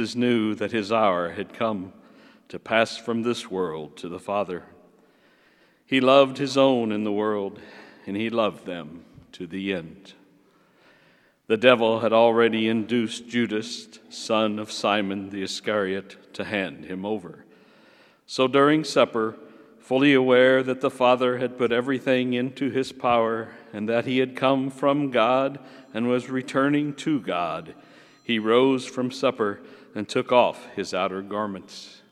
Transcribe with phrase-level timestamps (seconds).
[0.00, 1.92] Jesus knew that his hour had come
[2.46, 4.62] to pass from this world to the Father.
[5.86, 7.58] He loved his own in the world,
[8.06, 10.12] and he loved them to the end.
[11.48, 17.44] The devil had already induced Judas, son of Simon the Iscariot, to hand him over.
[18.24, 19.34] So during supper,
[19.80, 24.36] fully aware that the Father had put everything into his power and that he had
[24.36, 25.58] come from God
[25.92, 27.74] and was returning to God,
[28.22, 29.58] he rose from supper
[29.98, 32.02] and took off his outer garments.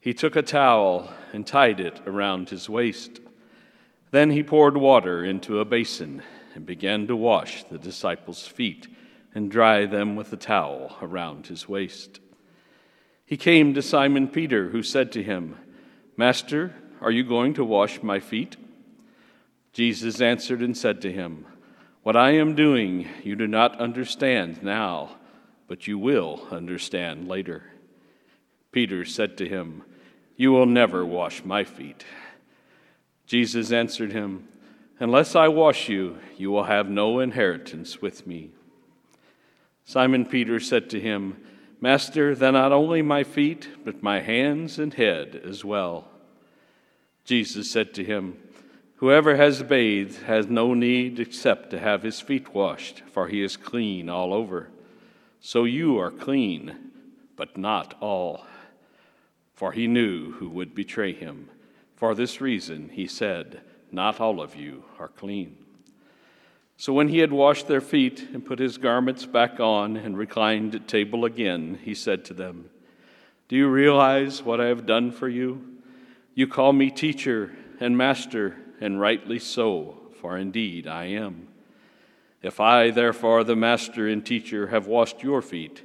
[0.00, 3.20] He took a towel and tied it around his waist.
[4.12, 6.22] Then he poured water into a basin
[6.54, 8.88] and began to wash the disciples' feet
[9.34, 12.18] and dry them with the towel around his waist.
[13.26, 15.56] He came to Simon Peter, who said to him,
[16.16, 18.56] Master, are you going to wash my feet?
[19.74, 21.44] Jesus answered and said to him,
[22.04, 25.16] What I am doing you do not understand now,
[25.68, 27.64] but you will understand later.
[28.72, 29.82] Peter said to him,
[30.36, 32.04] You will never wash my feet.
[33.26, 34.48] Jesus answered him,
[34.98, 38.50] Unless I wash you, you will have no inheritance with me.
[39.84, 41.36] Simon Peter said to him,
[41.80, 46.08] Master, then not only my feet, but my hands and head as well.
[47.24, 48.38] Jesus said to him,
[48.96, 53.56] Whoever has bathed has no need except to have his feet washed, for he is
[53.56, 54.70] clean all over.
[55.46, 56.74] So you are clean,
[57.36, 58.44] but not all.
[59.54, 61.50] For he knew who would betray him.
[61.94, 63.60] For this reason he said,
[63.92, 65.56] Not all of you are clean.
[66.76, 70.74] So when he had washed their feet and put his garments back on and reclined
[70.74, 72.68] at table again, he said to them,
[73.46, 75.64] Do you realize what I have done for you?
[76.34, 81.46] You call me teacher and master, and rightly so, for indeed I am.
[82.46, 85.82] If I, therefore, the master and teacher, have washed your feet,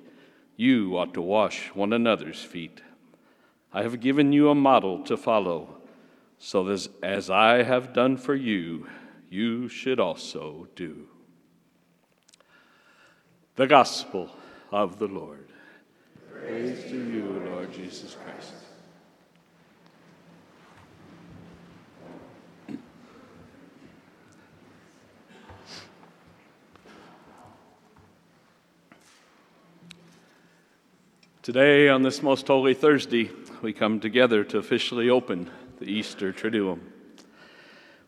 [0.55, 2.83] you ought to wash one another's feet.
[3.73, 5.77] I have given you a model to follow,
[6.37, 8.87] so that as I have done for you,
[9.27, 11.07] you should also do.
[13.55, 14.29] The Gospel
[14.71, 15.47] of the Lord.
[16.31, 18.53] Praise to you, Lord Jesus Christ.
[31.43, 33.31] Today, on this most holy Thursday,
[33.63, 36.81] we come together to officially open the Easter Triduum.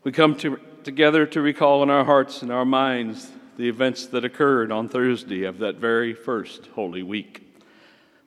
[0.04, 4.24] We come to, together to recall in our hearts and our minds the events that
[4.24, 7.60] occurred on Thursday of that very first Holy Week,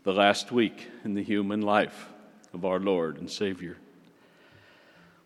[0.03, 2.09] the last week in the human life
[2.53, 3.78] of our Lord and Savior.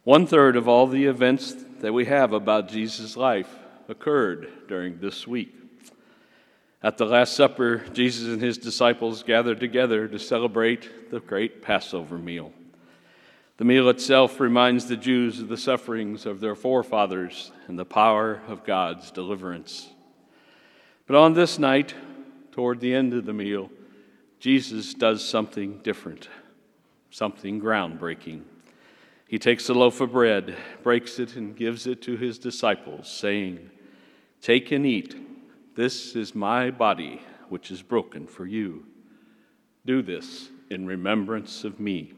[0.03, 3.49] One third of all the events that we have about Jesus' life
[3.89, 5.60] occurred during this week.
[6.83, 12.17] At the Last Supper, Jesus and his disciples gathered together to celebrate the great Passover
[12.17, 12.51] meal.
[13.57, 18.41] The meal itself reminds the Jews of the sufferings of their forefathers and the power
[18.47, 19.91] of God's deliverance.
[21.05, 21.93] But on this night,
[22.51, 23.69] toward the end of the meal,
[24.39, 26.29] Jesus does something different,
[27.11, 28.41] something groundbreaking.
[29.27, 33.69] He takes a loaf of bread, breaks it, and gives it to his disciples, saying,
[34.41, 35.15] Take and eat.
[35.75, 38.85] This is my body, which is broken for you.
[39.85, 42.13] Do this in remembrance of me.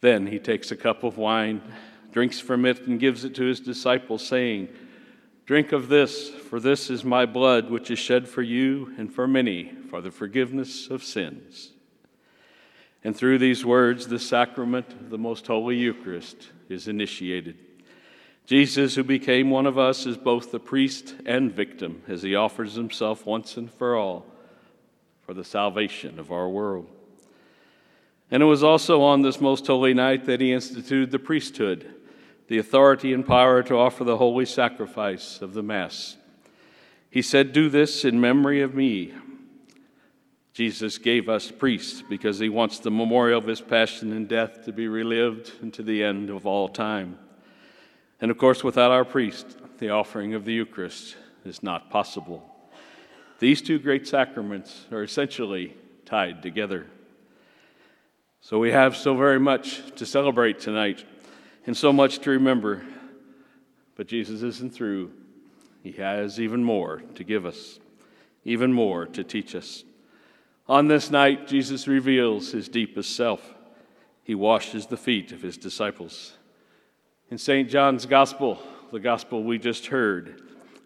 [0.00, 1.60] Then he takes a cup of wine,
[2.12, 4.68] drinks from it, and gives it to his disciples, saying,
[5.44, 9.26] Drink of this, for this is my blood, which is shed for you and for
[9.26, 11.72] many for the forgiveness of sins.
[13.02, 17.56] And through these words, the sacrament of the most holy Eucharist is initiated.
[18.48, 22.76] Jesus, who became one of us, is both the priest and victim as he offers
[22.76, 24.24] himself once and for all
[25.20, 26.88] for the salvation of our world.
[28.30, 31.94] And it was also on this most holy night that he instituted the priesthood,
[32.46, 36.16] the authority and power to offer the holy sacrifice of the Mass.
[37.10, 39.12] He said, Do this in memory of me.
[40.54, 44.72] Jesus gave us priests because he wants the memorial of his passion and death to
[44.72, 47.18] be relived unto the end of all time.
[48.20, 52.42] And of course, without our priest, the offering of the Eucharist is not possible.
[53.38, 56.86] These two great sacraments are essentially tied together.
[58.40, 61.04] So we have so very much to celebrate tonight
[61.66, 62.82] and so much to remember.
[63.94, 65.12] But Jesus isn't through.
[65.82, 67.78] He has even more to give us,
[68.44, 69.84] even more to teach us.
[70.68, 73.54] On this night, Jesus reveals his deepest self.
[74.24, 76.36] He washes the feet of his disciples.
[77.30, 77.68] In St.
[77.68, 78.58] John's Gospel,
[78.90, 80.40] the Gospel we just heard,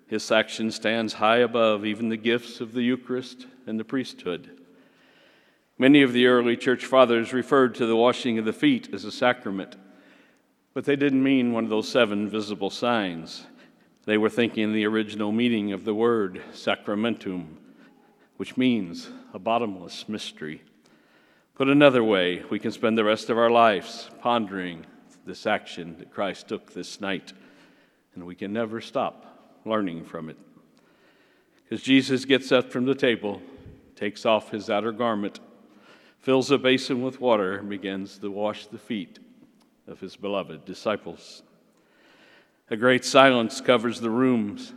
[0.09, 4.51] his section stands high above even the gifts of the Eucharist and the priesthood.
[5.79, 9.13] Many of the early church fathers referred to the washing of the feet as a
[9.13, 9.77] sacrament,
[10.75, 13.47] but they didn't mean one of those seven visible signs.
[14.05, 17.57] They were thinking the original meaning of the word sacramentum,
[18.37, 20.63] which means a bottomless mystery.
[21.55, 24.87] Put another way, we can spend the rest of our lives pondering
[25.25, 27.33] this action that Christ took this night,
[28.15, 30.37] and we can never stop learning from it.
[31.65, 33.41] Because Jesus gets up from the table,
[33.97, 35.41] takes off his outer garment,
[36.21, 39.19] fills a basin with water, and begins to wash the feet
[39.87, 41.43] of his beloved disciples.
[42.71, 44.73] A great silence covers the rooms.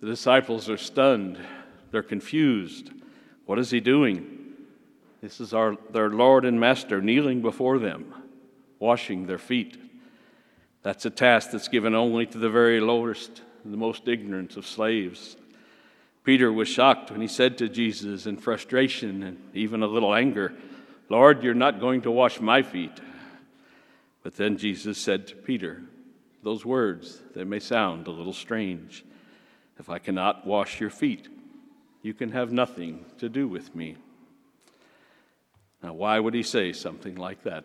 [0.00, 1.38] The disciples are stunned,
[1.90, 2.90] they're confused.
[3.46, 4.52] What is he doing?
[5.20, 8.14] This is our, their Lord and Master kneeling before them,
[8.84, 9.78] washing their feet.
[10.82, 14.66] That's a task that's given only to the very lowest and the most ignorant of
[14.66, 15.38] slaves.
[16.22, 20.52] Peter was shocked when he said to Jesus in frustration and even a little anger,
[21.08, 23.00] Lord, you're not going to wash my feet.
[24.22, 25.82] But then Jesus said to Peter,
[26.42, 29.02] Those words, they may sound a little strange.
[29.78, 31.28] If I cannot wash your feet,
[32.02, 33.96] you can have nothing to do with me.
[35.82, 37.64] Now, why would he say something like that?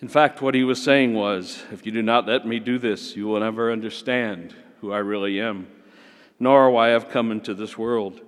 [0.00, 3.16] In fact, what he was saying was, If you do not let me do this,
[3.16, 5.66] you will never understand who I really am,
[6.38, 8.20] nor why I've come into this world.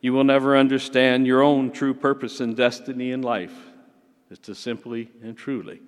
[0.00, 3.54] You will never understand your own true purpose and destiny in life
[4.30, 5.80] is to simply and truly,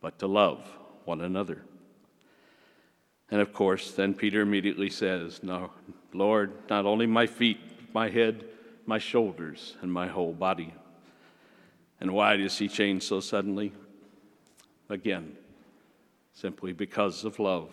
[0.00, 0.66] but to love
[1.04, 1.62] one another.
[3.30, 5.70] And of course, then Peter immediately says, No,
[6.12, 7.58] Lord, not only my feet,
[7.92, 8.44] my head,
[8.86, 10.74] my shoulders, and my whole body.
[12.00, 13.72] And why does he change so suddenly?
[14.88, 15.36] Again,
[16.32, 17.70] simply because of love.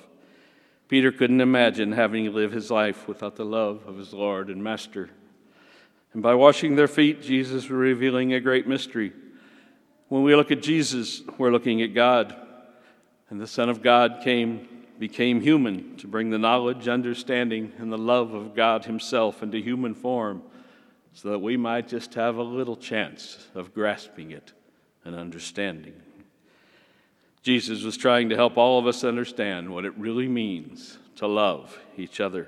[0.88, 4.64] Peter couldn't imagine having to live his life without the love of his Lord and
[4.64, 5.10] Master
[6.14, 9.12] and by washing their feet, Jesus was revealing a great mystery.
[10.10, 12.36] When we look at Jesus, we're looking at God.
[13.30, 14.68] And the Son of God came,
[15.00, 19.96] became human to bring the knowledge, understanding, and the love of God Himself into human
[19.96, 20.44] form
[21.14, 24.54] so that we might just have a little chance of grasping it
[25.04, 25.96] and understanding.
[27.44, 31.78] Jesus was trying to help all of us understand what it really means to love
[31.98, 32.48] each other.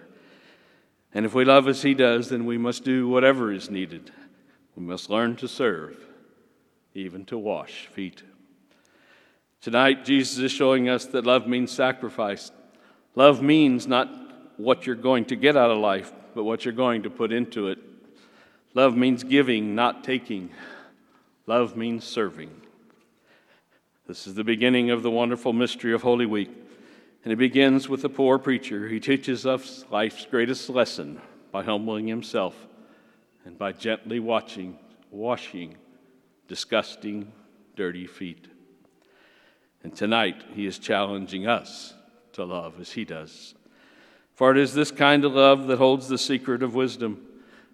[1.13, 4.11] And if we love as He does, then we must do whatever is needed.
[4.75, 5.97] We must learn to serve,
[6.93, 8.23] even to wash feet.
[9.61, 12.51] Tonight, Jesus is showing us that love means sacrifice.
[13.15, 14.09] Love means not
[14.57, 17.67] what you're going to get out of life, but what you're going to put into
[17.67, 17.79] it.
[18.73, 20.51] Love means giving, not taking.
[21.47, 22.49] Love means serving.
[24.07, 26.51] This is the beginning of the wonderful mystery of Holy Week.
[27.23, 28.87] And it begins with the poor preacher.
[28.87, 31.19] He teaches us life's greatest lesson
[31.51, 32.55] by humbling himself
[33.45, 34.77] and by gently watching,
[35.09, 35.75] washing
[36.47, 37.31] disgusting,
[37.75, 38.47] dirty feet.
[39.83, 41.93] And tonight, he is challenging us
[42.33, 43.55] to love as he does.
[44.33, 47.25] For it is this kind of love that holds the secret of wisdom.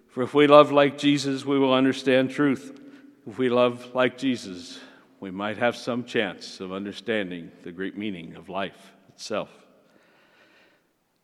[0.10, 2.80] For if we love like Jesus, we will understand truth.
[3.26, 4.80] If we love like Jesus,
[5.22, 9.52] we might have some chance of understanding the great meaning of life itself.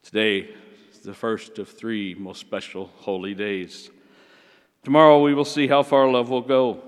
[0.03, 0.49] Today
[0.91, 3.89] is the first of three most special holy days.
[4.83, 6.83] Tomorrow we will see how far love will go.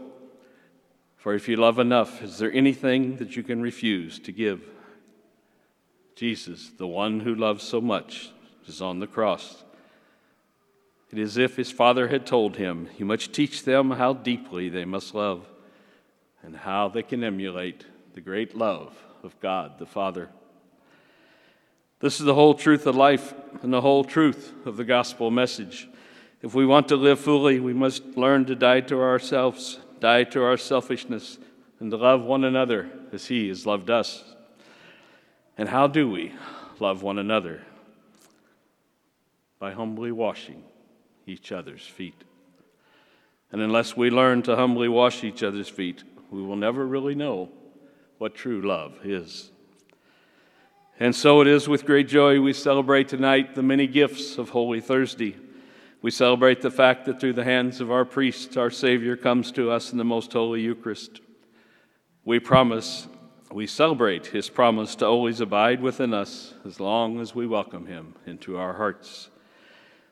[1.18, 4.62] For if you love enough, is there anything that you can refuse to give?
[6.16, 8.30] Jesus, the one who loves so much,
[8.68, 9.64] is on the cross.
[11.12, 14.70] It is as if his father had told him, You must teach them how deeply
[14.70, 15.48] they must love
[16.44, 20.30] and how they can emulate the great love of God the Father.
[22.00, 25.90] This is the whole truth of life and the whole truth of the gospel message.
[26.42, 30.44] If we want to live fully, we must learn to die to ourselves, die to
[30.44, 31.38] our selfishness,
[31.80, 34.24] and to love one another as He has loved us.
[35.58, 36.34] And how do we
[36.80, 37.62] love one another?
[39.60, 40.64] By humbly washing
[41.28, 42.24] each other's feet.
[43.52, 47.50] And unless we learn to humbly wash each other's feet, we will never really know
[48.18, 49.52] what true love is.
[51.00, 54.82] And so it is with great joy we celebrate tonight the many gifts of Holy
[54.82, 55.38] Thursday.
[56.02, 59.72] We celebrate the fact that through the hands of our priests, our Savior comes to
[59.72, 61.22] us in the most holy Eucharist.
[62.26, 63.08] We promise,
[63.52, 68.16] we celebrate His promise to always abide within us as long as we welcome Him
[68.26, 69.30] into our hearts.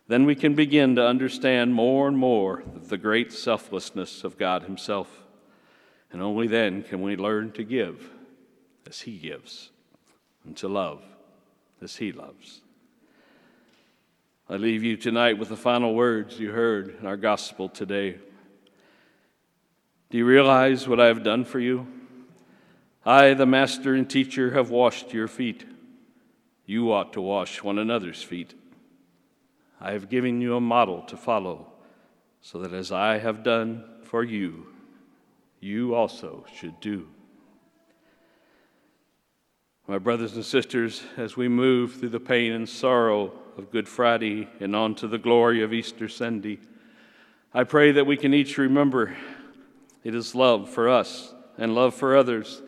[0.07, 5.26] Then we can begin to understand more and more the great selflessness of God Himself.
[6.11, 8.09] And only then can we learn to give
[8.87, 9.71] as He gives
[10.45, 11.03] and to love
[11.81, 12.61] as He loves.
[14.49, 18.17] I leave you tonight with the final words you heard in our gospel today.
[20.09, 21.85] Do you realize what I have done for you?
[23.05, 25.65] I, the master and teacher, have washed your feet.
[26.65, 28.53] You ought to wash one another's feet.
[29.81, 31.67] I have given you a model to follow,
[32.41, 34.67] so that as I have done for you,
[35.59, 37.07] you also should do.
[39.87, 44.49] My brothers and sisters, as we move through the pain and sorrow of Good Friday
[44.59, 46.59] and on to the glory of Easter Sunday,
[47.53, 49.15] I pray that we can each remember
[50.03, 52.61] it is love for us and love for others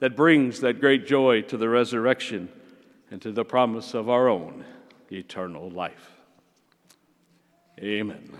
[0.00, 2.48] that brings that great joy to the resurrection
[3.10, 4.64] and to the promise of our own
[5.10, 6.10] eternal life.
[7.78, 8.30] Amen.